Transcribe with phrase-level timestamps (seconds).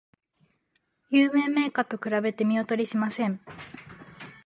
[1.11, 3.39] 有名メーカーと比べて見劣りしません